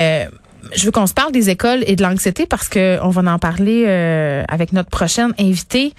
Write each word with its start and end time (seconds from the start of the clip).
Euh, 0.00 0.26
je 0.74 0.84
veux 0.84 0.90
qu'on 0.90 1.06
se 1.06 1.14
parle 1.14 1.32
des 1.32 1.50
écoles 1.50 1.82
et 1.86 1.96
de 1.96 2.02
l'anxiété 2.02 2.46
parce 2.46 2.68
que 2.68 2.98
on 3.02 3.10
va 3.10 3.32
en 3.32 3.38
parler 3.38 3.84
euh, 3.86 4.44
avec 4.48 4.72
notre 4.72 4.90
prochaine 4.90 5.32
invitée. 5.38 5.94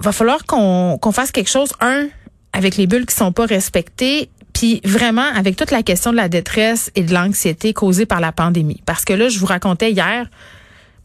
Va 0.00 0.12
falloir 0.12 0.44
qu'on 0.46 0.98
qu'on 1.00 1.12
fasse 1.12 1.30
quelque 1.30 1.50
chose 1.50 1.72
un 1.80 2.08
avec 2.52 2.76
les 2.76 2.86
bulles 2.86 3.06
qui 3.06 3.14
sont 3.14 3.32
pas 3.32 3.46
respectées 3.46 4.28
puis 4.52 4.80
vraiment 4.84 5.26
avec 5.34 5.56
toute 5.56 5.70
la 5.70 5.82
question 5.82 6.10
de 6.10 6.16
la 6.16 6.28
détresse 6.28 6.90
et 6.94 7.02
de 7.02 7.14
l'anxiété 7.14 7.72
causée 7.72 8.04
par 8.04 8.20
la 8.20 8.32
pandémie 8.32 8.82
parce 8.84 9.04
que 9.04 9.12
là 9.12 9.28
je 9.28 9.38
vous 9.38 9.46
racontais 9.46 9.92
hier 9.92 10.28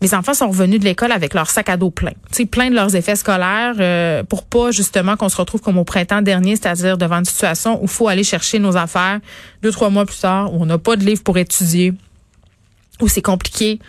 mes 0.02 0.14
enfants 0.14 0.34
sont 0.34 0.50
revenus 0.50 0.80
de 0.80 0.86
l'école 0.86 1.12
avec 1.12 1.34
leur 1.34 1.50
sac 1.50 1.70
à 1.70 1.78
dos 1.78 1.90
plein, 1.90 2.12
tu 2.12 2.18
sais, 2.32 2.46
plein 2.46 2.70
de 2.70 2.76
leurs 2.76 2.96
effets 2.96 3.16
scolaires 3.16 3.76
euh, 3.80 4.24
pour 4.24 4.44
pas 4.44 4.72
justement 4.72 5.18
qu'on 5.18 5.30
se 5.30 5.38
retrouve 5.38 5.62
comme 5.62 5.78
au 5.78 5.84
printemps 5.84 6.22
dernier, 6.22 6.56
c'est-à-dire 6.56 6.98
devant 6.98 7.18
une 7.18 7.26
situation 7.26 7.84
où 7.84 7.88
faut 7.88 8.08
aller 8.08 8.24
chercher 8.24 8.60
nos 8.60 8.78
affaires 8.78 9.20
deux 9.64 9.72
trois 9.72 9.90
mois 9.90 10.06
plus 10.06 10.20
tard 10.20 10.54
où 10.54 10.62
on 10.62 10.66
n'a 10.66 10.78
pas 10.78 10.96
de 10.96 11.04
livre 11.04 11.24
pour 11.24 11.38
étudier, 11.38 11.94
où 13.02 13.08
c'est 13.08 13.22
compliqué. 13.22 13.80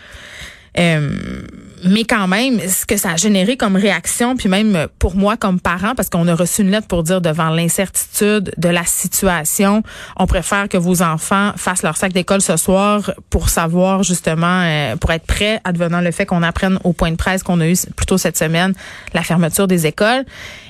Euh, 0.79 1.43
mais 1.89 2.05
quand 2.05 2.29
même, 2.29 2.61
ce 2.61 2.87
que 2.87 2.97
ça 2.97 3.13
a 3.13 3.17
généré 3.17 3.57
comme 3.57 3.77
réaction, 3.77 4.37
puis 4.37 4.49
même 4.49 4.89
pour 4.99 5.17
moi 5.17 5.37
comme 5.37 5.61
parent, 5.61 5.95
parce 5.95 6.09
qu'on 6.09 6.27
a 6.29 6.35
reçu 6.35 6.63
une 6.63 6.71
lettre 6.71 6.87
pour 6.87 7.03
dire 7.03 7.21
devant 7.21 7.51
l'incertitude 7.51 8.53
de 8.57 8.69
la 8.69 8.85
situation, 8.85 9.83
on 10.17 10.27
préfère 10.27 10.69
que 10.69 10.77
vos 10.77 11.03
enfants 11.03 11.53
fassent 11.57 11.83
leur 11.83 11.97
sac 11.97 12.13
d'école 12.13 12.41
ce 12.41 12.57
soir 12.57 13.13
pour 13.31 13.49
savoir 13.49 14.03
justement, 14.03 14.63
euh, 14.65 14.97
pour 14.97 15.11
être 15.13 15.27
prêts 15.27 15.61
advenant 15.65 16.01
le 16.01 16.11
fait 16.11 16.27
qu'on 16.27 16.43
apprenne 16.43 16.79
au 16.85 16.93
point 16.93 17.11
de 17.11 17.17
presse 17.17 17.43
qu'on 17.43 17.61
a 17.61 17.69
eu 17.69 17.77
plutôt 17.97 18.19
cette 18.19 18.37
semaine 18.37 18.75
la 19.15 19.23
fermeture 19.23 19.67
des 19.67 19.87
écoles. 19.87 20.25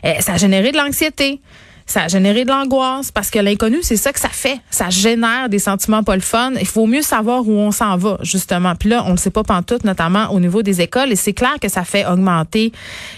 Euh, 0.05 0.15
ça 0.21 0.35
a 0.35 0.37
généré 0.37 0.73
de 0.73 0.77
l'anxiété 0.77 1.41
ça 1.89 2.03
a 2.03 2.09
généré 2.09 2.45
de 2.45 2.51
l'angoisse 2.51 3.11
parce 3.11 3.31
que 3.31 3.39
l'inconnu, 3.39 3.79
c'est 3.81 3.97
ça 3.97 4.13
que 4.13 4.21
ça 4.21 4.29
fait. 4.29 4.61
Ça 4.71 4.91
génère 4.91 5.49
des 5.49 5.59
sentiments 5.59 6.05
pas 6.05 6.15
le 6.17 6.23
fun. 6.23 6.53
Il 6.61 6.67
faut 6.67 6.87
mieux 6.87 7.01
savoir 7.01 7.49
où 7.49 7.53
on 7.53 7.73
s'en 7.73 7.97
va, 7.97 8.19
justement. 8.23 8.75
Puis 8.77 8.91
là, 8.91 9.05
on 9.07 9.13
ne 9.13 9.17
sait 9.17 9.31
pas 9.31 9.43
pantoute, 9.43 9.85
notamment 9.85 10.31
au 10.33 10.39
niveau 10.39 10.63
des 10.63 10.83
écoles. 10.83 11.11
Et 11.11 11.17
c'est 11.17 11.33
clair 11.33 11.55
que 11.61 11.71
ça 11.71 11.85
fait 11.85 12.07
augmenter 12.07 12.73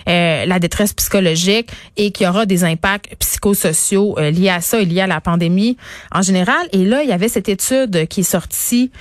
euh, 0.08 0.46
la 0.46 0.60
détresse 0.60 0.92
psychologique 0.92 1.68
et 1.96 2.12
qu'il 2.12 2.26
y 2.26 2.30
aura 2.30 2.46
des 2.46 2.62
impacts 2.62 3.12
psychosociaux 3.16 4.16
euh, 4.18 4.30
liés 4.30 4.50
à 4.50 4.60
ça 4.60 4.80
et 4.80 4.84
liés 4.84 5.00
à 5.00 5.08
la 5.08 5.20
pandémie 5.20 5.76
en 6.12 6.22
général. 6.22 6.68
Et 6.72 6.84
là, 6.84 7.02
il 7.02 7.08
y 7.08 7.12
avait 7.12 7.28
cette 7.28 7.48
étude 7.48 8.06
qui 8.06 8.20
est 8.20 8.22
sortie 8.22 8.92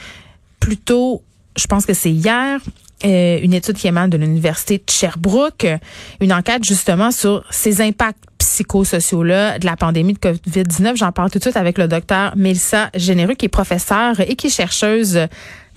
plutôt, 0.59 1.21
je 1.55 1.67
pense 1.67 1.85
que 1.85 1.93
c'est 1.93 2.11
hier, 2.11 2.59
euh, 3.05 3.39
une 3.41 3.53
étude 3.53 3.75
qui 3.75 3.87
émane 3.87 4.09
de 4.09 4.17
l'Université 4.17 4.79
de 4.79 4.91
Sherbrooke, 4.91 5.67
une 6.19 6.33
enquête 6.33 6.63
justement 6.63 7.11
sur 7.11 7.45
ces 7.49 7.81
impacts 7.81 8.28
psychosociaux-là 8.59 9.59
de 9.59 9.65
la 9.65 9.77
pandémie 9.77 10.13
de 10.13 10.19
COVID-19. 10.19 10.97
J'en 10.97 11.11
parle 11.11 11.31
tout 11.31 11.37
de 11.37 11.43
suite 11.43 11.57
avec 11.57 11.77
le 11.77 11.87
docteur 11.87 12.33
Mélissa 12.35 12.89
Généreux, 12.93 13.35
qui 13.35 13.45
est 13.45 13.49
professeure 13.49 14.19
et 14.19 14.35
qui 14.35 14.47
est 14.47 14.55
chercheuse 14.55 15.13
de 15.13 15.27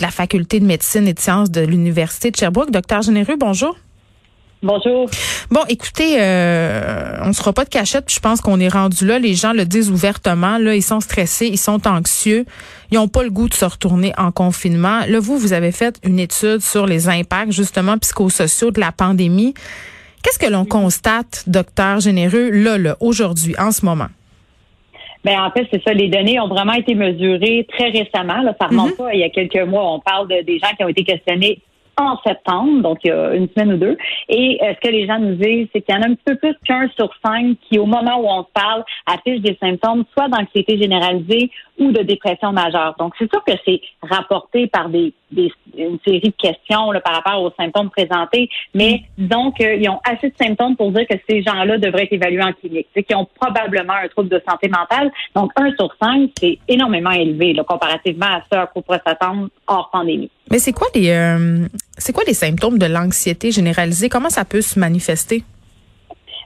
la 0.01 0.11
faculté 0.11 0.59
de 0.59 0.67
médecine 0.67 1.07
et 1.07 1.15
de 1.15 1.21
sciences 1.21 1.51
de 1.51 1.61
l'Université 1.61 2.31
de 2.31 2.37
Sherbrooke. 2.37 2.71
Docteur 2.71 3.03
Généreux, 3.03 3.37
bonjour. 3.39 3.77
Bonjour. 4.65 5.11
Bon, 5.51 5.63
écoutez, 5.69 6.19
euh, 6.21 7.19
on 7.23 7.29
ne 7.29 7.33
sera 7.33 7.53
pas 7.53 7.65
de 7.65 7.69
cachette. 7.69 8.13
je 8.13 8.21
pense 8.21 8.41
qu'on 8.41 8.61
est 8.61 8.69
rendu 8.69 9.05
là. 9.07 9.19
Les 9.19 9.35
gens 9.35 9.53
le 9.53 9.65
disent 9.65 9.91
ouvertement. 9.91 10.57
Là, 10.59 10.77
ils 10.77 10.83
sont 10.83 11.01
stressés, 11.01 11.47
ils 11.47 11.59
sont 11.59 11.87
anxieux. 11.89 12.45
Ils 12.91 12.95
n'ont 12.95 13.09
pas 13.09 13.25
le 13.25 13.31
goût 13.31 13.49
de 13.49 13.55
se 13.55 13.65
retourner 13.65 14.13
en 14.19 14.31
confinement. 14.31 15.01
Là, 15.09 15.19
vous, 15.19 15.37
vous 15.37 15.53
avez 15.53 15.73
fait 15.73 15.99
une 16.05 16.21
étude 16.21 16.61
sur 16.61 16.87
les 16.87 17.09
impacts 17.09 17.53
justement 17.53 17.99
psychosociaux 17.99 18.71
de 18.71 18.79
la 18.79 18.93
pandémie. 18.93 19.55
Qu'est-ce 20.23 20.39
que 20.39 20.51
l'on 20.51 20.65
constate, 20.65 21.45
docteur 21.49 22.01
Généreux, 22.01 22.51
là, 22.51 22.79
là, 22.79 22.97
aujourd'hui, 23.01 23.55
en 23.59 23.73
ce 23.73 23.85
moment? 23.85 24.09
Bien, 25.25 25.45
en 25.45 25.51
fait, 25.51 25.67
c'est 25.73 25.83
ça. 25.83 25.93
Les 25.93 26.09
données 26.09 26.41
ont 26.41 26.49
vraiment 26.49 26.73
été 26.73 26.95
mesurées 26.95 27.67
très 27.77 27.91
récemment. 27.91 28.43
Là, 28.43 28.55
ça 28.61 28.69
remonte 28.69 28.93
mm-hmm. 28.93 28.97
pas 28.97 29.15
il 29.15 29.21
y 29.21 29.25
a 29.25 29.31
quelques 29.31 29.69
mois. 29.69 29.93
On 29.93 30.01
parle 30.01 30.29
de, 30.29 30.43
des 30.43 30.59
gens 30.59 30.75
qui 30.77 30.85
ont 30.85 30.89
été 30.89 31.05
questionnés 31.05 31.61
en 31.97 32.19
septembre, 32.27 32.83
donc 32.83 32.99
il 33.05 33.09
y 33.09 33.11
a 33.11 33.35
une 33.35 33.49
semaine 33.51 33.75
ou 33.75 33.77
deux. 33.77 33.97
Et 34.29 34.59
euh, 34.63 34.73
ce 34.75 34.89
que 34.89 34.93
les 34.93 35.07
gens 35.07 35.19
nous 35.19 35.35
disent, 35.35 35.69
c'est 35.73 35.83
qu'il 35.83 35.95
y 35.95 35.99
en 35.99 36.03
a 36.03 36.07
un 36.07 36.15
petit 36.15 36.25
peu 36.25 36.37
plus 36.37 36.55
qu'un 36.65 36.89
sur 36.97 37.11
cinq 37.25 37.57
qui, 37.69 37.79
au 37.79 37.87
moment 37.87 38.19
où 38.19 38.27
on 38.27 38.43
se 38.43 38.51
parle, 38.55 38.85
affiche 39.07 39.41
des 39.41 39.57
symptômes 39.61 40.05
soit 40.13 40.29
d'anxiété 40.29 40.79
généralisée 40.79 41.51
ou 41.79 41.93
de 41.93 42.03
dépression 42.03 42.53
majeure. 42.53 42.95
Donc, 42.99 43.13
c'est 43.19 43.31
sûr 43.31 43.45
que 43.45 43.53
c'est 43.67 43.81
rapporté 44.03 44.67
par 44.69 44.89
des, 44.89 45.13
une 45.77 45.99
série 46.05 46.21
de 46.21 46.35
questions 46.37 46.93
là, 46.93 47.01
par 47.01 47.15
rapport 47.15 47.43
aux 47.43 47.53
symptômes 47.59 47.91
présentés, 47.91 48.49
mais 48.75 49.03
disons 49.17 49.51
qu'ils 49.53 49.89
ont 49.89 50.01
assez 50.05 50.29
de 50.29 50.35
symptômes 50.41 50.77
pour 50.77 50.93
dire 50.93 51.07
que 51.09 51.17
ces 51.29 51.43
gens-là 51.43 51.79
devraient 51.79 52.05
être 52.05 52.13
évalués 52.13 52.43
en 52.43 52.53
clinique. 52.53 52.87
C'est 52.95 53.03
qu'ils 53.03 53.17
ont 53.17 53.29
probablement 53.41 53.95
un 53.95 54.09
trouble 54.09 54.29
de 54.29 54.41
santé 54.49 54.69
mentale. 54.69 55.11
Donc, 55.35 55.51
un 55.57 55.73
sur 55.79 55.95
cinq, 56.01 56.31
c'est 56.39 56.59
énormément 56.69 57.11
élevé 57.11 57.53
là, 57.53 57.65
comparativement 57.65 58.27
à 58.27 58.43
ce 58.51 58.59
à 58.59 58.67
quoi 58.67 58.83
pourrait 58.83 59.03
s'attendre 59.07 59.49
hors 59.67 59.91
pandémie. 59.91 60.31
Mais 60.51 60.59
c'est 60.59 60.73
quoi 60.73 60.89
les 60.95 61.11
euh, 61.11 61.67
c'est 61.97 62.13
quoi 62.13 62.25
les 62.27 62.35
symptômes 62.35 62.79
de 62.79 62.87
l'anxiété 62.87 63.51
généralisée? 63.51 64.09
Comment 64.09 64.31
ça 64.31 64.45
peut 64.45 64.61
se 64.61 64.79
manifester? 64.79 65.45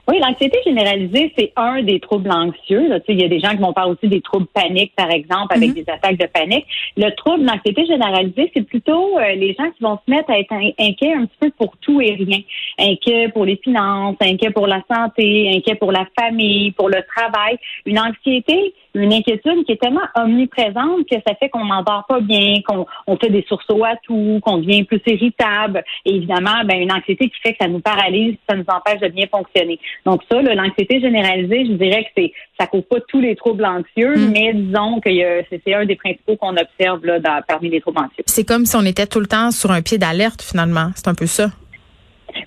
Oui, 0.09 0.19
l'anxiété 0.19 0.57
généralisée, 0.65 1.33
c'est 1.37 1.51
un 1.57 1.83
des 1.83 1.99
troubles 1.99 2.31
anxieux. 2.31 2.89
Il 3.09 3.19
y 3.19 3.25
a 3.25 3.27
des 3.27 3.41
gens 3.41 3.49
qui 3.49 3.57
vont 3.57 3.73
parler 3.73 3.91
aussi 3.91 4.07
des 4.07 4.21
troubles 4.21 4.47
paniques, 4.53 4.93
par 4.95 5.11
exemple, 5.11 5.53
avec 5.53 5.69
mhm. 5.69 5.75
des 5.75 5.85
attaques 5.89 6.17
de 6.17 6.27
panique. 6.27 6.65
Le 6.95 7.09
trouble 7.15 7.45
d'anxiété 7.45 7.85
généralisée, 7.85 8.49
c'est 8.55 8.61
plutôt 8.61 9.17
euh, 9.17 9.33
les 9.35 9.53
gens 9.53 9.69
qui 9.71 9.83
vont 9.83 9.97
se 9.97 10.09
mettre 10.09 10.31
à 10.31 10.39
être 10.39 10.53
inquiets 10.79 11.13
un 11.13 11.25
petit 11.25 11.37
peu 11.41 11.51
pour 11.57 11.75
tout 11.81 11.99
et 11.99 12.13
rien. 12.13 12.39
Inquiets 12.79 13.27
pour 13.29 13.43
les 13.43 13.57
finances, 13.57 14.15
inquiets 14.21 14.51
pour 14.51 14.67
la 14.67 14.81
santé, 14.89 15.51
inquiets 15.53 15.75
pour 15.75 15.91
la 15.91 16.05
famille, 16.17 16.71
pour 16.71 16.87
le 16.87 17.01
travail. 17.13 17.57
Une 17.85 17.99
anxiété, 17.99 18.73
une 18.93 19.13
inquiétude 19.13 19.65
qui 19.65 19.73
est 19.73 19.81
tellement 19.81 20.07
omniprésente 20.15 21.05
que 21.09 21.15
ça 21.27 21.35
fait 21.35 21.49
qu'on 21.49 21.65
n'en 21.65 21.83
dort 21.83 22.05
pas 22.07 22.21
bien, 22.21 22.61
qu'on 22.65 22.85
on 23.07 23.17
fait 23.17 23.29
des 23.29 23.43
sursauts 23.47 23.83
à 23.83 23.95
tout, 24.03 24.39
qu'on 24.41 24.57
devient 24.59 24.83
plus 24.83 25.01
irritable. 25.05 25.83
Et 26.05 26.15
évidemment, 26.15 26.63
ben, 26.65 26.81
une 26.81 26.91
anxiété 26.91 27.29
qui 27.29 27.39
fait 27.41 27.51
que 27.51 27.57
ça 27.61 27.67
nous 27.67 27.81
paralyse, 27.81 28.37
ça 28.49 28.55
nous 28.55 28.65
empêche 28.67 29.01
de 29.01 29.09
bien 29.09 29.27
fonctionner. 29.27 29.79
Donc 30.05 30.21
ça, 30.31 30.41
l'anxiété 30.41 30.99
généralisée, 30.99 31.65
je 31.65 31.73
dirais 31.73 32.03
que 32.03 32.09
c'est 32.17 32.33
ça 32.59 32.67
couvre 32.67 32.85
pas 32.85 32.99
tous 33.07 33.19
les 33.19 33.35
troubles 33.35 33.65
anxieux, 33.65 34.15
mm. 34.15 34.31
mais 34.31 34.53
disons 34.53 34.99
que 34.99 35.09
c'est 35.49 35.73
un 35.73 35.85
des 35.85 35.95
principaux 35.95 36.35
qu'on 36.37 36.55
observe 36.55 37.05
là, 37.05 37.19
dans, 37.19 37.41
parmi 37.47 37.69
les 37.69 37.81
troubles 37.81 37.99
anxieux. 37.99 38.23
C'est 38.25 38.47
comme 38.47 38.65
si 38.65 38.75
on 38.75 38.85
était 38.85 39.07
tout 39.07 39.19
le 39.19 39.27
temps 39.27 39.51
sur 39.51 39.71
un 39.71 39.81
pied 39.81 39.97
d'alerte 39.97 40.41
finalement. 40.41 40.91
C'est 40.95 41.07
un 41.07 41.15
peu 41.15 41.27
ça. 41.27 41.49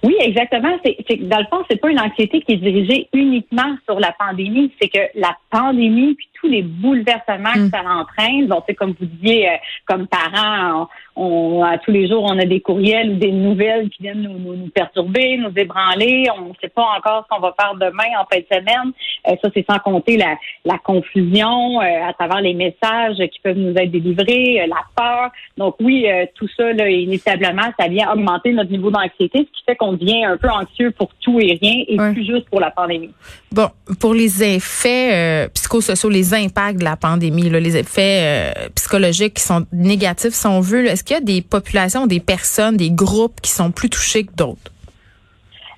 Oui, 0.03 0.15
exactement. 0.21 0.79
C'est, 0.85 1.17
dans 1.29 1.39
le 1.39 1.47
fond, 1.51 1.63
c'est 1.71 1.81
pas 1.81 1.91
une 1.91 2.01
anxiété 2.01 2.41
qui 2.43 2.53
est 2.53 2.57
dirigée 2.57 3.09
uniquement 3.13 3.77
sur 3.87 4.01
la 4.01 4.15
pandémie. 4.19 4.73
C'est 4.81 4.89
que 4.89 5.01
la 5.15 5.37
pandémie 5.51 6.15
puis 6.15 6.29
tous 6.41 6.49
les 6.49 6.63
bouleversements 6.63 7.53
que 7.55 7.67
mm. 7.67 7.71
ça 7.71 7.83
entraîne. 7.85 8.47
Donc, 8.47 8.65
c'est 8.69 8.75
comme 8.75 8.95
vous 8.99 9.07
disiez, 9.07 9.49
euh, 9.49 9.57
comme 9.87 10.07
parents, 10.07 10.89
on, 11.17 11.63
à 11.63 11.79
tous 11.79 11.91
les 11.91 12.09
jours, 12.09 12.25
on 12.25 12.39
a 12.39 12.45
des 12.45 12.61
courriels 12.61 13.11
ou 13.11 13.17
des 13.17 13.33
nouvelles 13.33 13.91
qui 13.91 14.03
viennent 14.03 14.23
nous, 14.23 14.57
nous, 14.57 14.69
perturber, 14.69 15.37
nous 15.37 15.53
ébranler. 15.57 16.27
On 16.39 16.49
ne 16.49 16.55
sait 16.61 16.69
pas 16.69 16.87
encore 16.97 17.25
ce 17.25 17.35
qu'on 17.35 17.41
va 17.41 17.55
faire 17.59 17.75
demain 17.75 18.19
en 18.19 18.25
fin 18.33 18.41
de 18.41 18.47
semaine. 18.51 18.93
Euh, 19.29 19.37
ça, 19.43 19.51
c'est 19.55 19.67
sans 19.69 19.79
compter 19.79 20.17
la, 20.17 20.37
la 20.65 20.79
confusion 20.79 21.81
euh, 21.81 22.09
à 22.09 22.13
travers 22.15 22.41
les 22.41 22.55
messages 22.55 23.17
qui 23.17 23.41
peuvent 23.43 23.59
nous 23.59 23.75
être 23.77 23.91
délivrés, 23.91 24.67
la 24.67 24.83
peur. 24.97 25.31
Donc 25.57 25.77
oui, 25.81 26.07
tout 26.35 26.49
ça, 26.57 26.73
là, 26.73 26.89
inévitablement, 26.89 27.71
ça 27.79 27.89
vient 27.89 28.13
augmenter 28.13 28.53
notre 28.53 28.71
niveau 28.71 28.91
d'anxiété, 28.91 29.41
ce 29.41 29.59
qui 29.59 29.65
fait 29.67 29.77
qu'on 29.77 29.93
devient 29.93 30.25
un 30.25 30.37
peu 30.37 30.49
anxieux 30.49 30.91
pour 30.93 31.11
tout 31.21 31.39
et 31.41 31.59
rien 31.61 31.85
et 31.87 31.97
plus 32.13 32.25
juste 32.25 32.49
pour 32.49 32.61
la 32.61 32.71
pandémie. 32.71 33.11
Bon, 33.53 33.69
pour 34.01 34.15
les 34.15 34.43
effets 34.43 35.49
psychosociaux, 35.55 36.09
les 36.09 36.30
impacts 36.35 36.79
de 36.79 36.85
la 36.85 36.97
pandémie, 36.97 37.49
les 37.51 37.77
effets 37.77 38.55
euh, 38.57 38.69
psychologiques 38.75 39.35
qui 39.35 39.43
sont 39.43 39.67
négatifs, 39.73 40.35
si 40.35 40.47
on 40.47 40.61
veut. 40.61 40.87
Est-ce 40.87 41.05
qu'il 41.05 41.15
y 41.15 41.19
a 41.19 41.23
des 41.23 41.43
populations, 41.43 42.07
des 42.07 42.21
personnes, 42.21 42.77
des 42.77 42.91
groupes 42.91 43.41
qui 43.41 43.51
sont 43.51 43.71
plus 43.71 43.91
touchés 43.91 44.25
que 44.25 44.35
d'autres? 44.35 44.71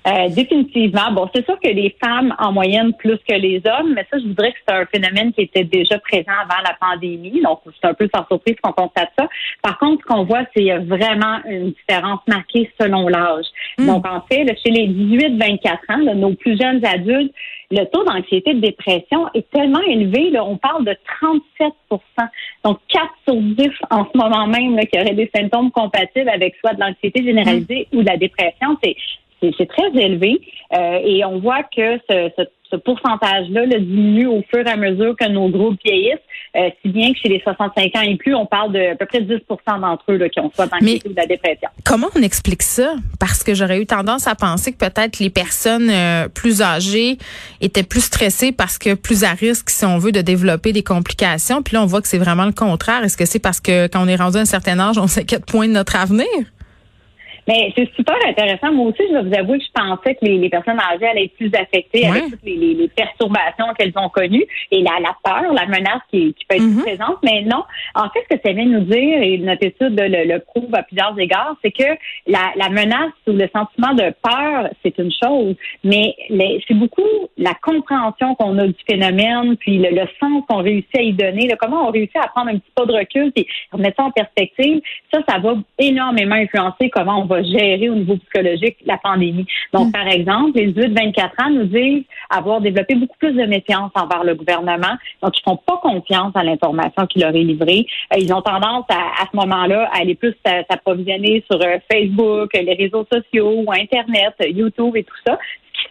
Euh, 0.05 0.27
définitivement. 0.29 1.11
Bon, 1.13 1.29
c'est 1.33 1.45
sûr 1.45 1.57
que 1.59 1.69
les 1.69 1.95
femmes 2.03 2.35
en 2.37 2.51
moyenne 2.51 2.93
plus 2.93 3.17
que 3.27 3.35
les 3.35 3.61
hommes, 3.65 3.93
mais 3.95 4.05
ça, 4.11 4.19
je 4.19 4.27
voudrais 4.27 4.51
que 4.51 4.57
c'est 4.67 4.75
un 4.75 4.85
phénomène 4.85 5.31
qui 5.31 5.43
était 5.43 5.63
déjà 5.63 5.97
présent 5.99 6.33
avant 6.41 6.61
la 6.61 6.75
pandémie. 6.79 7.41
Donc, 7.41 7.61
c'est 7.65 7.87
un 7.87 7.93
peu 7.93 8.09
sans 8.13 8.25
surprise 8.27 8.55
qu'on 8.61 8.73
constate 8.73 9.11
ça. 9.17 9.29
Par 9.61 9.77
contre, 9.79 10.01
ce 10.01 10.07
qu'on 10.07 10.25
voit, 10.25 10.41
c'est 10.53 10.59
qu'il 10.59 10.63
y 10.65 10.71
a 10.71 10.79
vraiment 10.79 11.39
une 11.45 11.71
différence 11.71 12.19
marquée 12.27 12.69
selon 12.79 13.07
l'âge. 13.07 13.45
Hmm. 13.77 13.87
Donc, 13.87 14.05
en 14.05 14.21
fait, 14.29 14.45
chez 14.61 14.71
les 14.71 14.87
18-24 14.87 15.69
ans, 15.89 16.15
nos 16.15 16.33
plus 16.33 16.59
jeunes 16.59 16.83
adultes, 16.85 17.33
le 17.71 17.85
taux 17.85 18.03
d'anxiété 18.03 18.51
et 18.51 18.53
de 18.55 18.59
dépression 18.59 19.29
est 19.33 19.49
tellement 19.51 19.81
élevé. 19.81 20.29
Là, 20.31 20.43
on 20.43 20.57
parle 20.57 20.85
de 20.85 20.95
37% 21.23 21.71
Donc, 22.65 22.79
4 22.89 23.05
sur 23.27 23.35
10 23.35 23.69
en 23.89 24.05
ce 24.05 24.17
moment 24.17 24.47
même 24.47 24.75
là, 24.75 24.85
qui 24.85 24.99
auraient 24.99 25.15
des 25.15 25.31
symptômes 25.33 25.71
compatibles 25.71 26.29
avec 26.29 26.55
soit 26.57 26.73
de 26.73 26.81
l'anxiété 26.81 27.23
généralisée 27.23 27.87
hmm. 27.91 27.97
ou 27.97 28.03
de 28.03 28.07
la 28.07 28.17
dépression. 28.17 28.77
C'est 28.83 28.95
c'est 29.57 29.67
très 29.67 29.89
élevé 29.95 30.41
euh, 30.75 30.99
et 31.03 31.23
on 31.25 31.39
voit 31.39 31.63
que 31.63 31.97
ce, 32.09 32.29
ce, 32.37 32.75
pourcentage-là 32.75 33.67
diminue 33.67 34.25
au 34.25 34.41
fur 34.49 34.65
et 34.65 34.69
à 34.69 34.75
mesure 34.75 35.15
que 35.15 35.29
nos 35.29 35.47
groupes 35.47 35.77
vieillissent, 35.85 36.17
euh, 36.55 36.71
si 36.81 36.89
bien 36.89 37.13
que 37.13 37.19
chez 37.19 37.29
les 37.29 37.39
65 37.39 37.95
ans 37.95 38.01
et 38.01 38.15
plus, 38.15 38.33
on 38.33 38.47
parle 38.47 38.71
de 38.71 38.93
à 38.93 38.95
peu 38.95 39.05
près 39.05 39.19
10% 39.19 39.39
d'entre 39.79 40.03
eux 40.09 40.17
là, 40.17 40.27
qui 40.27 40.39
ont 40.39 40.49
soit 40.55 40.65
l'anxiété 40.71 41.07
ou 41.07 41.11
de 41.11 41.17
la 41.17 41.27
dépression. 41.27 41.69
Comment 41.85 42.07
on 42.15 42.21
explique 42.23 42.63
ça? 42.63 42.95
Parce 43.19 43.43
que 43.43 43.53
j'aurais 43.53 43.79
eu 43.79 43.85
tendance 43.85 44.27
à 44.27 44.33
penser 44.33 44.71
que 44.71 44.77
peut-être 44.77 45.19
les 45.19 45.29
personnes 45.29 45.91
euh, 45.91 46.27
plus 46.29 46.63
âgées 46.63 47.19
étaient 47.61 47.83
plus 47.83 48.05
stressées 48.05 48.51
parce 48.51 48.79
que 48.79 48.95
plus 48.95 49.23
à 49.23 49.33
risque, 49.33 49.69
si 49.69 49.85
on 49.85 49.99
veut, 49.99 50.11
de 50.11 50.21
développer 50.21 50.73
des 50.73 50.83
complications. 50.83 51.61
Puis 51.61 51.75
là, 51.75 51.83
on 51.83 51.85
voit 51.85 52.01
que 52.01 52.07
c'est 52.07 52.17
vraiment 52.17 52.45
le 52.45 52.53
contraire. 52.53 53.03
Est-ce 53.03 53.17
que 53.17 53.25
c'est 53.25 53.37
parce 53.37 53.59
que 53.59 53.85
quand 53.85 54.03
on 54.03 54.07
est 54.07 54.15
rendu 54.15 54.37
à 54.37 54.41
un 54.41 54.45
certain 54.45 54.79
âge, 54.79 54.97
on 54.97 55.05
s'inquiète 55.05 55.45
point 55.45 55.67
de 55.67 55.73
notre 55.73 55.95
avenir? 55.95 56.25
Mais 57.47 57.73
c'est 57.75 57.89
super 57.95 58.15
intéressant. 58.27 58.71
Moi 58.71 58.87
aussi, 58.87 59.03
je 59.09 59.13
vais 59.17 59.23
vous 59.23 59.35
avouer 59.35 59.59
que 59.59 59.65
je 59.65 59.71
pensais 59.73 60.15
que 60.15 60.25
les, 60.25 60.37
les 60.37 60.49
personnes 60.49 60.79
âgées 60.79 61.07
allaient 61.07 61.25
être 61.25 61.35
plus 61.35 61.51
affectées 61.53 62.05
avec 62.05 62.23
toutes 62.29 62.43
les, 62.43 62.55
les, 62.55 62.73
les 62.73 62.87
perturbations 62.87 63.73
qu'elles 63.77 63.93
ont 63.95 64.09
connues 64.09 64.45
et 64.71 64.81
la, 64.81 64.99
la 65.01 65.15
peur, 65.23 65.53
la 65.53 65.65
menace 65.65 66.01
qui, 66.09 66.33
qui 66.33 66.45
peut 66.45 66.55
être 66.55 66.63
mm-hmm. 66.63 66.81
présente. 66.81 67.17
Mais 67.23 67.41
non, 67.43 67.63
en 67.95 68.09
fait, 68.09 68.25
ce 68.29 68.35
que 68.35 68.41
ça 68.45 68.53
vient 68.53 68.65
nous 68.65 68.81
dire, 68.85 69.21
et 69.21 69.37
notre 69.37 69.65
étude 69.65 69.99
le, 69.99 70.33
le, 70.33 70.39
prouve 70.39 70.73
à 70.73 70.83
plusieurs 70.83 71.17
égards, 71.19 71.55
c'est 71.63 71.71
que 71.71 71.83
la, 72.27 72.51
la 72.55 72.69
menace 72.69 73.13
ou 73.27 73.31
le 73.31 73.49
sentiment 73.53 73.93
de 73.93 74.13
peur, 74.21 74.69
c'est 74.83 74.97
une 74.97 75.11
chose, 75.11 75.55
mais 75.83 76.15
c'est 76.67 76.73
beaucoup 76.73 77.01
la 77.37 77.53
compréhension 77.61 78.35
qu'on 78.35 78.57
a 78.57 78.67
du 78.67 78.75
phénomène, 78.87 79.55
puis 79.57 79.77
le, 79.77 79.89
le 79.89 80.07
sens 80.19 80.43
qu'on 80.47 80.61
réussit 80.61 80.95
à 80.97 81.01
y 81.01 81.13
donner, 81.13 81.49
comment 81.59 81.87
on 81.87 81.91
réussit 81.91 82.17
à 82.17 82.27
prendre 82.27 82.49
un 82.49 82.57
petit 82.57 82.71
pas 82.75 82.85
de 82.85 82.93
recul 82.93 83.31
et 83.35 83.47
remettre 83.71 83.97
ça 83.97 84.03
en 84.03 84.11
perspective. 84.11 84.81
Ça, 85.13 85.19
ça 85.27 85.39
va 85.39 85.55
énormément 85.77 86.35
influencer 86.35 86.89
comment 86.89 87.21
on 87.21 87.25
va 87.25 87.32
gérer 87.41 87.89
au 87.89 87.95
niveau 87.95 88.17
psychologique 88.17 88.77
la 88.85 88.97
pandémie. 88.97 89.45
Donc, 89.73 89.87
mm. 89.87 89.91
par 89.91 90.07
exemple, 90.07 90.51
les 90.55 90.71
18-24 90.73 91.23
ans 91.43 91.49
nous 91.49 91.65
disent 91.65 92.03
avoir 92.29 92.61
développé 92.61 92.95
beaucoup 92.95 93.17
plus 93.17 93.33
de 93.33 93.45
méfiance 93.45 93.91
envers 93.95 94.23
le 94.23 94.35
gouvernement. 94.35 94.95
Donc, 95.21 95.37
ils 95.37 95.43
font 95.43 95.57
pas 95.57 95.77
confiance 95.77 96.31
à 96.35 96.43
l'information 96.43 97.05
qu'il 97.07 97.21
leur 97.21 97.35
est 97.35 97.43
livrée. 97.43 97.85
Euh, 98.13 98.17
ils 98.19 98.33
ont 98.33 98.41
tendance 98.41 98.85
à, 98.89 99.23
à 99.23 99.27
ce 99.31 99.35
moment-là 99.37 99.89
à 99.93 100.01
aller 100.01 100.15
plus 100.15 100.33
s'approvisionner 100.45 101.43
sur 101.49 101.61
euh, 101.61 101.77
Facebook, 101.91 102.51
les 102.53 102.73
réseaux 102.73 103.05
sociaux, 103.11 103.63
ou 103.65 103.71
Internet, 103.71 104.33
YouTube 104.39 104.95
et 104.95 105.03
tout 105.03 105.15
ça 105.25 105.37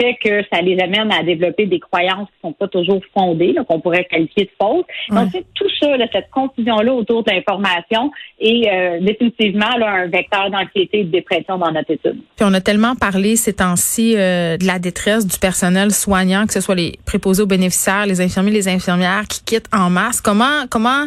fait 0.02 0.16
que 0.22 0.44
ça 0.52 0.60
les 0.60 0.78
amène 0.80 1.12
à 1.12 1.22
développer 1.22 1.66
des 1.66 1.78
croyances 1.78 2.28
qui 2.28 2.40
sont 2.42 2.52
pas 2.52 2.68
toujours 2.68 3.00
fondées, 3.16 3.54
qu'on 3.68 3.80
pourrait 3.80 4.04
qualifier 4.04 4.44
de 4.44 4.50
fausses. 4.60 4.84
Donc, 5.10 5.28
c'est 5.32 5.44
tout 5.54 5.68
ça, 5.80 5.88
cette 6.12 6.30
confusion-là 6.30 6.92
autour 6.92 7.22
de 7.22 7.30
l'information 7.30 8.10
est 8.40 8.68
euh, 8.68 9.00
définitivement 9.00 9.76
là, 9.78 9.90
un 10.02 10.06
vecteur 10.06 10.50
d'anxiété 10.50 11.00
et 11.00 11.04
de 11.04 11.10
dépression 11.10 11.58
dans 11.58 11.70
notre 11.70 11.90
étude. 11.90 12.18
Puis 12.36 12.44
on 12.44 12.54
a 12.54 12.60
tellement 12.60 12.94
parlé 12.96 13.36
ces 13.36 13.54
temps-ci 13.54 14.14
euh, 14.16 14.56
de 14.56 14.66
la 14.66 14.78
détresse 14.78 15.26
du 15.26 15.38
personnel 15.38 15.92
soignant, 15.92 16.46
que 16.46 16.52
ce 16.52 16.60
soit 16.60 16.74
les 16.74 16.98
préposés 17.06 17.42
aux 17.42 17.46
bénéficiaires, 17.46 18.06
les 18.06 18.20
infirmiers, 18.20 18.50
les 18.50 18.68
infirmières 18.68 19.24
qui 19.28 19.44
quittent 19.44 19.70
en 19.72 19.90
masse. 19.90 20.20
Comment, 20.20 20.66
comment, 20.70 21.06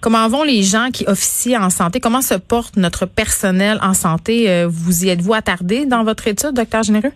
Comment 0.00 0.28
vont 0.28 0.42
les 0.42 0.64
gens 0.64 0.88
qui 0.92 1.04
officient 1.06 1.62
en 1.62 1.70
santé? 1.70 2.00
Comment 2.00 2.22
se 2.22 2.34
porte 2.34 2.76
notre 2.76 3.06
personnel 3.06 3.78
en 3.82 3.94
santé? 3.94 4.50
Euh, 4.50 4.66
vous 4.68 5.04
y 5.04 5.10
êtes-vous 5.10 5.32
attardé 5.32 5.86
dans 5.86 6.02
votre 6.02 6.26
étude, 6.26 6.54
docteur 6.54 6.82
Généreux? 6.82 7.12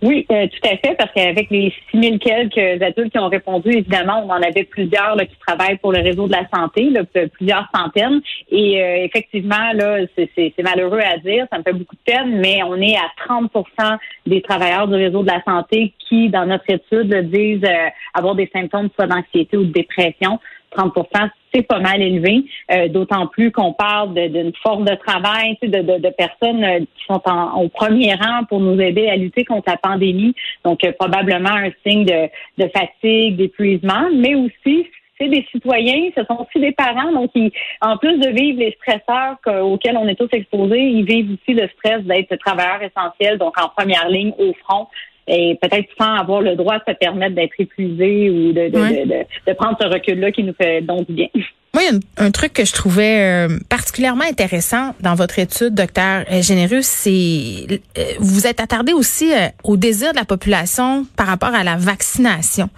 Oui, 0.00 0.24
euh, 0.30 0.46
tout 0.46 0.68
à 0.68 0.76
fait, 0.76 0.94
parce 0.96 1.10
qu'avec 1.12 1.50
les 1.50 1.74
6000 1.90 2.20
quelques 2.20 2.82
adultes 2.82 3.10
qui 3.10 3.18
ont 3.18 3.28
répondu, 3.28 3.70
évidemment, 3.70 4.22
on 4.24 4.30
en 4.30 4.40
avait 4.40 4.62
plusieurs 4.62 5.16
là, 5.16 5.26
qui 5.26 5.34
travaillent 5.44 5.78
pour 5.78 5.92
le 5.92 6.00
réseau 6.00 6.28
de 6.28 6.32
la 6.32 6.48
santé, 6.54 6.90
là, 6.90 7.02
plusieurs 7.32 7.68
centaines. 7.74 8.20
Et 8.50 8.80
euh, 8.80 9.04
effectivement, 9.04 9.72
là, 9.74 9.98
c'est 10.16 10.62
malheureux 10.62 11.00
à 11.00 11.18
dire, 11.18 11.46
ça 11.50 11.58
me 11.58 11.64
fait 11.64 11.72
beaucoup 11.72 11.96
de 11.96 12.12
peine, 12.12 12.38
mais 12.38 12.62
on 12.62 12.76
est 12.76 12.96
à 12.96 13.10
30% 13.28 13.98
des 14.26 14.40
travailleurs 14.40 14.86
du 14.86 14.94
réseau 14.94 15.22
de 15.22 15.28
la 15.28 15.42
santé 15.42 15.92
qui, 16.08 16.28
dans 16.28 16.46
notre 16.46 16.70
étude, 16.70 17.12
disent 17.30 17.64
euh, 17.64 17.88
avoir 18.14 18.36
des 18.36 18.48
symptômes 18.52 18.90
soit 18.94 19.08
d'anxiété 19.08 19.56
ou 19.56 19.64
de 19.64 19.72
dépression. 19.72 20.38
30% 20.76 21.30
c'est 21.54 21.62
pas 21.62 21.78
mal 21.78 22.02
élevé, 22.02 22.44
euh, 22.70 22.88
d'autant 22.88 23.26
plus 23.26 23.50
qu'on 23.50 23.72
parle 23.72 24.14
d'une 24.14 24.52
forme 24.62 24.84
de 24.84 24.94
travail, 24.94 25.56
de, 25.62 25.68
de, 25.68 25.98
de, 25.98 26.10
personnes 26.10 26.64
euh, 26.64 26.80
qui 26.80 27.04
sont 27.06 27.22
en, 27.24 27.62
au 27.62 27.68
premier 27.68 28.14
rang 28.14 28.44
pour 28.48 28.60
nous 28.60 28.78
aider 28.80 29.08
à 29.08 29.16
lutter 29.16 29.44
contre 29.44 29.70
la 29.70 29.76
pandémie. 29.76 30.34
Donc, 30.64 30.84
euh, 30.84 30.92
probablement 30.98 31.50
un 31.54 31.70
signe 31.86 32.04
de, 32.04 32.28
de 32.58 32.70
fatigue, 32.70 33.36
d'épuisement, 33.36 34.08
mais 34.14 34.34
aussi 34.34 34.86
c'est 35.20 35.28
des 35.28 35.44
citoyens, 35.50 36.10
ce 36.16 36.22
sont 36.24 36.46
aussi 36.46 36.60
des 36.60 36.70
parents, 36.70 37.10
donc 37.10 37.32
ils, 37.34 37.50
en 37.80 37.96
plus 37.96 38.18
de 38.18 38.28
vivre 38.28 38.60
les 38.60 38.78
stresseurs 38.80 39.36
auxquels 39.64 39.96
on 39.96 40.06
est 40.06 40.14
tous 40.14 40.28
exposés, 40.30 40.80
ils 40.80 41.04
vivent 41.04 41.32
aussi 41.32 41.58
le 41.58 41.68
stress 41.76 42.04
d'être 42.04 42.36
travailleurs 42.36 42.82
essentiels, 42.82 43.36
donc 43.36 43.60
en 43.60 43.68
première 43.68 44.08
ligne 44.08 44.32
au 44.38 44.52
front 44.64 44.86
et 45.28 45.58
peut-être 45.60 45.88
sans 45.98 46.14
avoir 46.14 46.40
le 46.40 46.56
droit 46.56 46.78
de 46.78 46.84
se 46.88 46.94
permettre 46.94 47.34
d'être 47.34 47.54
épuisé 47.58 48.30
ou 48.30 48.52
de, 48.52 48.68
de, 48.68 49.24
de, 49.46 49.52
prendre 49.54 49.76
ce 49.80 49.86
recul-là 49.86 50.32
qui 50.32 50.42
nous 50.42 50.54
fait 50.54 50.80
donc 50.80 51.06
du 51.06 51.12
bien. 51.12 51.28
Moi, 51.74 51.82
il 51.82 51.94
y 51.94 51.96
a 51.96 52.24
un, 52.24 52.30
truc 52.30 52.54
que 52.54 52.64
je 52.64 52.72
trouvais 52.72 53.20
euh, 53.20 53.58
particulièrement 53.68 54.24
intéressant 54.24 54.94
dans 55.00 55.14
votre 55.14 55.38
étude, 55.38 55.74
docteur 55.74 56.24
euh, 56.30 56.40
Généreux, 56.40 56.80
c'est 56.82 57.80
euh, 57.98 58.02
vous 58.20 58.46
êtes 58.46 58.60
attardé 58.60 58.94
aussi 58.94 59.32
au 59.64 59.76
désir 59.76 60.12
de 60.12 60.16
la 60.16 60.24
population 60.24 61.06
par 61.16 61.26
rapport 61.26 61.54
à 61.54 61.64
la 61.64 61.76
vaccination. 61.76 62.70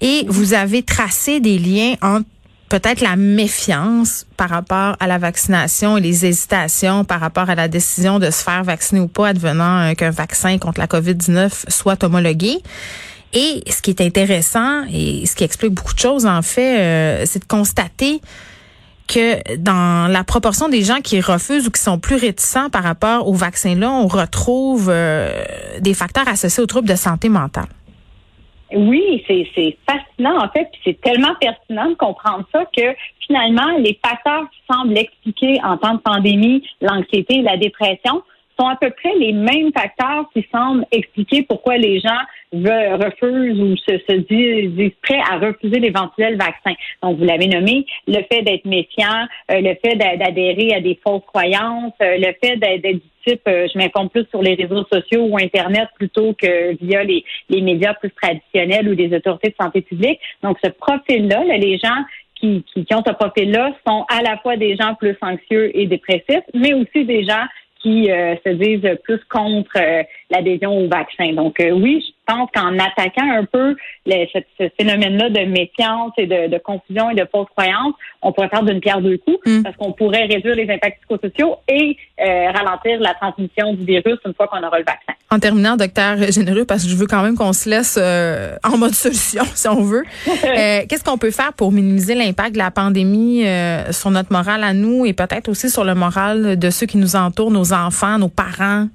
Et 0.00 0.24
vous 0.28 0.54
avez 0.54 0.82
tracé 0.82 1.40
des 1.40 1.58
liens 1.58 1.94
entre 2.00 2.26
peut-être 2.72 3.02
la 3.02 3.16
méfiance 3.16 4.24
par 4.38 4.48
rapport 4.48 4.96
à 4.98 5.06
la 5.06 5.18
vaccination 5.18 5.98
et 5.98 6.00
les 6.00 6.24
hésitations 6.24 7.04
par 7.04 7.20
rapport 7.20 7.50
à 7.50 7.54
la 7.54 7.68
décision 7.68 8.18
de 8.18 8.30
se 8.30 8.42
faire 8.42 8.64
vacciner 8.64 9.02
ou 9.02 9.08
pas 9.08 9.28
advenant 9.28 9.90
euh, 9.90 9.92
qu'un 9.92 10.08
vaccin 10.08 10.56
contre 10.56 10.80
la 10.80 10.86
COVID-19 10.86 11.68
soit 11.68 12.02
homologué. 12.02 12.62
Et 13.34 13.62
ce 13.70 13.82
qui 13.82 13.90
est 13.90 14.00
intéressant 14.00 14.84
et 14.90 15.26
ce 15.26 15.36
qui 15.36 15.44
explique 15.44 15.72
beaucoup 15.72 15.92
de 15.92 15.98
choses, 15.98 16.24
en 16.24 16.40
fait, 16.40 16.78
euh, 16.80 17.24
c'est 17.26 17.40
de 17.40 17.44
constater 17.44 18.22
que 19.06 19.56
dans 19.58 20.10
la 20.10 20.24
proportion 20.24 20.70
des 20.70 20.82
gens 20.82 21.02
qui 21.02 21.20
refusent 21.20 21.66
ou 21.66 21.70
qui 21.70 21.82
sont 21.82 21.98
plus 21.98 22.16
réticents 22.16 22.70
par 22.70 22.84
rapport 22.84 23.28
au 23.28 23.34
vaccin-là, 23.34 23.90
on 23.90 24.06
retrouve 24.06 24.88
euh, 24.88 25.44
des 25.80 25.92
facteurs 25.92 26.26
associés 26.26 26.62
aux 26.62 26.66
troubles 26.66 26.88
de 26.88 26.96
santé 26.96 27.28
mentale. 27.28 27.66
Oui, 28.74 29.24
c'est 29.26 29.76
fascinant 29.88 30.38
en 30.44 30.48
fait, 30.48 30.68
puis 30.72 30.80
c'est 30.84 31.00
tellement 31.00 31.34
pertinent 31.40 31.90
de 31.90 31.94
comprendre 31.94 32.44
ça 32.52 32.64
que 32.76 32.94
finalement 33.26 33.76
les 33.78 33.98
facteurs 34.04 34.44
qui 34.50 34.60
semblent 34.70 34.96
expliquer 34.96 35.60
en 35.64 35.76
temps 35.76 35.94
de 35.94 36.00
pandémie 36.00 36.66
l'anxiété 36.80 37.42
la 37.42 37.56
dépression 37.56 38.22
à 38.68 38.76
peu 38.76 38.90
près 38.90 39.14
les 39.18 39.32
mêmes 39.32 39.72
facteurs 39.72 40.28
qui 40.32 40.46
semblent 40.52 40.86
expliquer 40.90 41.42
pourquoi 41.42 41.76
les 41.76 42.00
gens 42.00 42.20
refusent 42.52 43.60
ou 43.60 43.76
se, 43.76 43.98
se 44.08 44.16
disent, 44.16 44.92
prêts 45.02 45.20
à 45.30 45.38
refuser 45.38 45.80
l'éventuel 45.80 46.36
vaccin. 46.36 46.74
Donc, 47.02 47.18
vous 47.18 47.24
l'avez 47.24 47.46
nommé, 47.46 47.86
le 48.06 48.22
fait 48.30 48.42
d'être 48.42 48.64
méfiant, 48.64 49.26
euh, 49.50 49.60
le 49.60 49.74
fait 49.84 49.96
d'adhérer 49.96 50.74
à 50.74 50.80
des 50.80 50.98
fausses 51.02 51.24
croyances, 51.26 51.94
euh, 52.02 52.16
le 52.18 52.34
fait 52.42 52.56
d'être 52.56 52.82
du 52.82 53.00
type, 53.26 53.40
euh, 53.48 53.66
je 53.72 53.78
m'informe 53.78 54.10
plus 54.10 54.26
sur 54.30 54.42
les 54.42 54.54
réseaux 54.54 54.84
sociaux 54.92 55.24
ou 55.24 55.38
Internet 55.38 55.88
plutôt 55.96 56.34
que 56.34 56.76
via 56.84 57.04
les, 57.04 57.24
les 57.48 57.62
médias 57.62 57.94
plus 57.94 58.10
traditionnels 58.10 58.88
ou 58.88 58.94
des 58.94 59.14
autorités 59.16 59.50
de 59.50 59.54
santé 59.60 59.80
publique. 59.80 60.20
Donc, 60.42 60.58
ce 60.62 60.70
profil-là, 60.70 61.44
là, 61.44 61.56
les 61.56 61.78
gens 61.78 62.04
qui, 62.34 62.64
qui, 62.74 62.94
ont 62.94 63.02
ce 63.06 63.12
profil-là 63.12 63.72
sont 63.86 64.04
à 64.08 64.20
la 64.22 64.36
fois 64.38 64.56
des 64.56 64.76
gens 64.76 64.94
plus 64.96 65.16
anxieux 65.22 65.76
et 65.78 65.86
dépressifs, 65.86 66.44
mais 66.54 66.74
aussi 66.74 67.04
des 67.04 67.24
gens 67.24 67.44
qui 67.82 68.10
euh, 68.10 68.36
se 68.44 68.50
disent 68.50 68.98
plus 69.02 69.20
contre 69.30 69.76
euh, 69.76 70.02
l'adhésion 70.30 70.78
au 70.78 70.88
vaccin. 70.88 71.32
Donc 71.32 71.58
euh, 71.60 71.70
oui, 71.70 72.14
pense 72.26 72.48
qu'en 72.54 72.78
attaquant 72.78 73.28
un 73.30 73.44
peu 73.44 73.74
ce, 74.06 74.68
phénomène-là 74.78 75.30
de 75.30 75.44
méfiance 75.46 76.12
et 76.16 76.26
de, 76.26 76.58
confusion 76.58 77.10
et 77.10 77.14
de 77.14 77.26
fausse 77.30 77.48
croyance, 77.56 77.94
on 78.22 78.32
pourrait 78.32 78.48
faire 78.48 78.62
d'une 78.62 78.80
pierre 78.80 79.00
deux 79.00 79.18
coups 79.18 79.38
mm. 79.46 79.62
parce 79.62 79.76
qu'on 79.76 79.92
pourrait 79.92 80.26
réduire 80.26 80.54
les 80.54 80.70
impacts 80.70 80.98
psychosociaux 81.00 81.56
et 81.68 81.96
ralentir 82.18 83.00
la 83.00 83.14
transmission 83.14 83.74
du 83.74 83.84
virus 83.84 84.18
une 84.24 84.34
fois 84.34 84.46
qu'on 84.46 84.62
aura 84.62 84.78
le 84.78 84.84
vaccin. 84.84 85.12
En 85.30 85.38
terminant, 85.38 85.76
docteur 85.76 86.16
Généreux, 86.30 86.64
parce 86.64 86.84
que 86.84 86.90
je 86.90 86.96
veux 86.96 87.06
quand 87.06 87.22
même 87.22 87.36
qu'on 87.36 87.52
se 87.52 87.68
laisse 87.68 87.96
en 87.96 88.78
mode 88.78 88.94
solution, 88.94 89.44
si 89.54 89.68
on 89.68 89.82
veut. 89.82 90.04
Qu'est-ce 90.24 91.04
qu'on 91.04 91.18
peut 91.18 91.30
faire 91.30 91.52
pour 91.52 91.72
minimiser 91.72 92.14
l'impact 92.14 92.52
de 92.52 92.58
la 92.58 92.70
pandémie 92.70 93.44
sur 93.90 94.10
notre 94.10 94.32
morale 94.32 94.62
à 94.64 94.72
nous 94.72 95.06
et 95.06 95.12
peut-être 95.12 95.48
aussi 95.48 95.70
sur 95.70 95.84
le 95.84 95.94
moral 95.94 96.58
de 96.58 96.70
ceux 96.70 96.86
qui 96.86 96.98
nous 96.98 97.16
entourent, 97.16 97.50
nos 97.50 97.72
enfants, 97.72 98.18
nos 98.18 98.28
parents? 98.28 98.86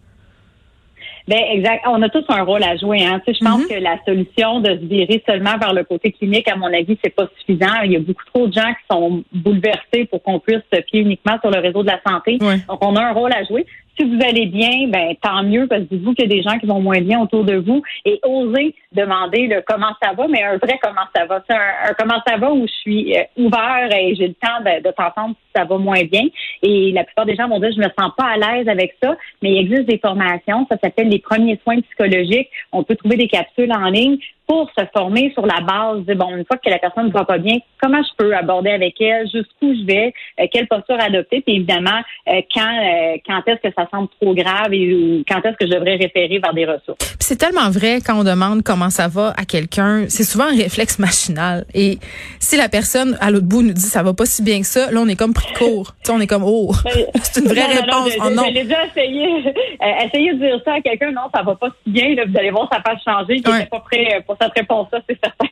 Ben 1.27 1.39
exact. 1.51 1.83
On 1.87 2.01
a 2.01 2.09
tous 2.09 2.23
un 2.29 2.43
rôle 2.43 2.63
à 2.63 2.77
jouer. 2.77 3.03
Hein. 3.05 3.19
Tu 3.25 3.33
sais, 3.33 3.39
je 3.39 3.45
pense 3.45 3.61
mm-hmm. 3.63 3.67
que 3.67 3.83
la 3.83 3.97
solution 4.05 4.59
de 4.61 4.69
se 4.69 4.85
virer 4.85 5.21
seulement 5.25 5.57
vers 5.57 5.73
le 5.73 5.83
côté 5.83 6.11
clinique, 6.11 6.47
à 6.47 6.55
mon 6.55 6.73
avis, 6.73 6.97
c'est 7.03 7.13
pas 7.13 7.27
suffisant. 7.37 7.81
Il 7.83 7.91
y 7.91 7.95
a 7.97 7.99
beaucoup 7.99 8.23
trop 8.33 8.47
de 8.47 8.53
gens 8.53 8.69
qui 8.73 8.85
sont 8.89 9.23
bouleversés 9.33 10.05
pour 10.09 10.23
qu'on 10.23 10.39
puisse 10.39 10.61
se 10.73 10.81
fier 10.83 11.01
uniquement 11.01 11.37
sur 11.41 11.51
le 11.51 11.59
réseau 11.59 11.83
de 11.83 11.87
la 11.87 11.99
santé. 12.07 12.37
Donc, 12.37 12.59
on 12.81 12.95
a 12.95 13.03
un 13.03 13.11
rôle 13.11 13.33
à 13.33 13.43
jouer 13.43 13.65
si 13.97 14.05
vous 14.05 14.19
allez 14.23 14.45
bien, 14.45 14.87
ben 14.87 15.15
tant 15.21 15.43
mieux 15.43 15.67
parce 15.67 15.81
que 15.83 15.95
dites-vous 15.95 16.13
qu'il 16.13 16.29
y 16.29 16.33
a 16.33 16.35
des 16.35 16.43
gens 16.43 16.59
qui 16.59 16.65
vont 16.65 16.79
moins 16.79 17.01
bien 17.01 17.19
autour 17.19 17.43
de 17.43 17.55
vous 17.55 17.81
et 18.05 18.19
osez 18.23 18.75
demander 18.91 19.47
le 19.47 19.61
comment 19.65 19.91
ça 20.01 20.13
va, 20.13 20.27
mais 20.27 20.43
un 20.43 20.57
vrai 20.57 20.79
comment 20.81 21.01
ça 21.15 21.25
va. 21.25 21.43
C'est 21.49 21.55
un, 21.55 21.93
comment 21.97 22.21
ça 22.25 22.37
va 22.37 22.51
où 22.51 22.67
je 22.67 22.73
suis 22.81 23.17
euh, 23.17 23.23
ouvert 23.37 23.89
et 23.91 24.15
j'ai 24.15 24.27
le 24.27 24.33
temps 24.35 24.61
de, 24.61 24.83
de 24.83 24.91
t'entendre 24.91 25.35
si 25.35 25.51
ça 25.55 25.65
va 25.65 25.77
moins 25.77 26.03
bien. 26.03 26.23
Et 26.61 26.91
la 26.91 27.03
plupart 27.03 27.25
des 27.25 27.35
gens 27.35 27.47
vont 27.47 27.59
dire 27.59 27.71
je 27.71 27.81
me 27.81 27.89
sens 27.99 28.11
pas 28.15 28.25
à 28.25 28.37
l'aise 28.37 28.67
avec 28.67 28.95
ça, 29.01 29.15
mais 29.41 29.51
il 29.51 29.57
existe 29.59 29.89
des 29.89 29.97
formations, 29.97 30.67
ça 30.69 30.77
s'appelle 30.81 31.09
les 31.09 31.19
premiers 31.19 31.59
soins 31.63 31.81
psychologiques. 31.81 32.49
On 32.71 32.83
peut 32.83 32.95
trouver 32.95 33.17
des 33.17 33.27
capsules 33.27 33.71
en 33.73 33.89
ligne 33.89 34.17
pour 34.47 34.69
se 34.77 34.85
former 34.95 35.31
sur 35.33 35.45
la 35.45 35.59
base 35.59 36.05
de, 36.05 36.13
bon, 36.13 36.35
une 36.35 36.45
fois 36.45 36.57
que 36.57 36.69
la 36.69 36.79
personne 36.79 37.07
ne 37.07 37.11
va 37.11 37.25
pas 37.25 37.37
bien, 37.37 37.57
comment 37.81 38.01
je 38.01 38.15
peux 38.17 38.33
aborder 38.33 38.69
avec 38.69 38.99
elle, 39.01 39.25
jusqu'où 39.25 39.73
je 39.73 39.85
vais, 39.85 40.13
euh, 40.39 40.45
quelle 40.51 40.67
posture 40.67 40.95
adopter, 40.99 41.41
puis 41.41 41.57
évidemment, 41.57 41.99
euh, 42.29 42.41
quand, 42.53 42.61
euh, 42.61 43.17
quand 43.27 43.41
est-ce 43.45 43.67
que 43.67 43.73
ça 43.77 43.87
semble 43.91 44.07
trop 44.21 44.33
grave 44.33 44.73
et 44.73 45.23
quand 45.27 45.43
est-ce 45.43 45.57
que 45.57 45.67
je 45.67 45.73
devrais 45.73 45.97
référer 45.97 46.39
vers 46.39 46.53
des 46.53 46.65
ressources. 46.65 47.17
C'est 47.19 47.35
tellement 47.35 47.69
vrai 47.69 47.99
quand 48.05 48.17
on 48.17 48.23
demande 48.23 48.63
comment 48.63 48.89
ça 48.89 49.09
va 49.09 49.33
à 49.37 49.43
quelqu'un, 49.43 50.05
c'est 50.07 50.23
souvent 50.23 50.45
un 50.45 50.55
réflexe 50.55 50.97
machinal. 50.97 51.65
Et 51.73 51.99
si 52.39 52.55
la 52.55 52.69
personne 52.69 53.17
à 53.19 53.31
l'autre 53.31 53.47
bout 53.47 53.63
nous 53.63 53.73
dit 53.73 53.81
ça 53.81 54.01
va 54.01 54.13
pas 54.13 54.25
si 54.25 54.41
bien 54.43 54.61
que 54.61 54.65
ça, 54.65 54.91
là 54.91 55.01
on 55.01 55.07
est 55.07 55.17
comme 55.17 55.33
pris 55.33 55.51
de 55.51 55.57
court. 55.57 55.93
Tu 56.03 56.05
sais, 56.05 56.11
on 56.13 56.21
est 56.21 56.27
comme 56.27 56.43
oh, 56.45 56.71
c'est 57.23 57.41
une 57.41 57.49
vraie 57.49 57.65
réponse. 57.65 58.17
Non, 58.17 58.29
non, 58.31 58.43
je, 58.47 58.53
déjà 58.53 58.85
essayé, 58.85 59.53
essayer 60.05 60.33
de 60.33 60.39
dire 60.39 60.61
ça 60.63 60.75
à 60.75 60.81
quelqu'un, 60.81 61.11
non, 61.11 61.23
ça 61.35 61.43
va 61.43 61.55
pas 61.55 61.67
si 61.83 61.91
bien. 61.91 62.15
Là, 62.15 62.23
vous 62.25 62.37
allez 62.37 62.51
voir, 62.51 62.69
ça 62.71 62.81
va 62.85 62.97
changer. 62.97 63.35
Il 63.35 63.43
pas 63.43 63.79
prêt 63.79 64.23
pour 64.25 64.36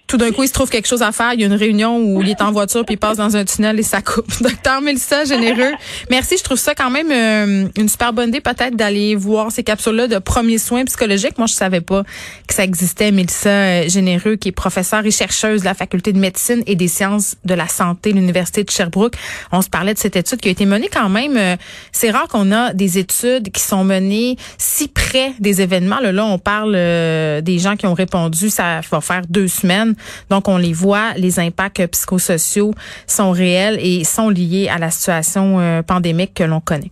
Tout 0.08 0.18
d'un 0.18 0.32
coup, 0.32 0.44
il 0.44 0.48
se 0.48 0.54
trouve 0.54 0.70
quelque 0.70 0.88
chose 0.88 1.02
à 1.02 1.12
faire. 1.12 1.34
Il 1.34 1.42
y 1.42 1.44
a 1.44 1.48
une 1.48 1.54
réunion 1.54 1.98
où 1.98 2.22
il 2.22 2.30
est 2.30 2.42
en 2.42 2.52
voiture 2.52 2.86
puis 2.86 2.94
il 2.96 2.98
passe 2.98 3.18
dans 3.18 3.36
un 3.36 3.44
tunnel 3.44 3.80
et 3.80 3.84
ça 3.84 4.02
coupe. 4.02 4.28
Docteur 4.42 4.82
Mélissa, 4.82 5.26
généreux. 5.26 5.74
Merci. 6.10 6.38
Je 6.38 6.44
trouve 6.44 6.58
ça 6.58 6.76
quand 6.76 6.92
même 6.92 7.12
euh, 7.12 7.68
une 7.78 7.90
super 7.90 8.14
bonne 8.14 8.30
idée 8.30 8.42
peut-être 8.42 8.76
d'aller 8.76 9.16
voir 9.16 9.52
ces 9.52 9.64
capsules-là 9.64 10.08
de 10.08 10.20
premiers 10.20 10.58
soins 10.58 10.86
psychologiques. 10.86 11.38
Moi, 11.38 11.48
je 11.48 11.54
savais 11.54 11.82
pas 11.82 12.04
que 12.48 12.54
ça 12.54 12.64
existait. 12.64 13.12
Mélissa 13.12 13.50
euh, 13.50 13.90
Généreux, 13.90 14.36
qui 14.36 14.50
est 14.50 14.54
professeure 14.54 15.06
et 15.06 15.12
chercheuse 15.12 15.62
de 15.62 15.66
la 15.66 15.74
faculté 15.74 16.14
de 16.14 16.20
médecine 16.20 16.62
et 16.68 16.76
des 16.76 16.88
sciences 16.88 17.36
de 17.44 17.54
la 17.54 17.68
santé 17.68 18.12
de 18.12 18.18
l'université 18.18 18.64
de 18.64 18.70
Sherbrooke. 18.70 19.16
On 19.52 19.62
se 19.62 19.70
parlait 19.70 19.94
de 19.94 20.00
cette 20.00 20.16
étude 20.16 20.40
qui 20.40 20.50
a 20.50 20.52
été 20.52 20.66
menée 20.66 20.90
quand 20.92 21.10
même. 21.10 21.36
Euh, 21.38 21.56
c'est 21.92 22.12
rare 22.12 22.28
qu'on 22.28 22.52
a 22.52 22.74
des 22.74 23.00
études 23.00 23.52
qui 23.52 23.62
sont 23.62 23.84
menées 23.84 24.38
si 24.58 24.88
près 24.88 25.34
des 25.40 25.62
événements. 25.62 26.00
Là, 26.00 26.12
là 26.12 26.26
on 26.26 26.38
parle 26.38 26.74
des 26.74 27.60
gens 27.60 27.76
qui 27.76 27.88
ont 27.88 27.94
répondu. 27.94 28.50
Ça 28.50 28.75
faire 28.82 29.24
deux 29.30 29.48
semaines. 29.48 29.96
Donc, 30.30 30.48
on 30.48 30.58
les 30.58 30.74
voit, 30.74 31.14
les 31.16 31.40
impacts 31.40 31.86
psychosociaux 31.88 32.74
sont 33.08 33.32
réels 33.32 33.78
et 33.82 34.04
sont 34.04 34.30
liés 34.30 34.70
à 34.70 34.78
la 34.78 34.92
situation 34.92 35.60
euh, 35.60 35.82
pandémique 35.82 36.34
que 36.34 36.44
l'on 36.44 36.62
connaît. 36.62 36.92